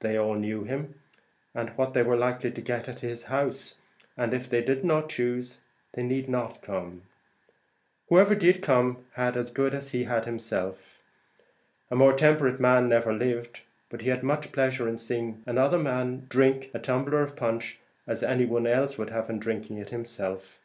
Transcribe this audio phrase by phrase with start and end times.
[0.00, 0.96] They all knew him,
[1.54, 3.76] and what they were likely to get at his house,
[4.14, 5.56] and if they did not choose,
[5.94, 7.04] they need not come.
[8.10, 11.00] Whoever did come had as good as he had himself.
[11.90, 15.78] A more temperate man never lived; but he had as much pleasure in seeing another
[15.78, 20.60] man drink a tumbler of punch, as any one else would in drinking it himself.